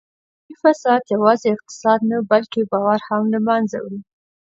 [0.03, 3.99] اداري فساد یوازې اقتصاد نه بلکې باور هم له منځه وړي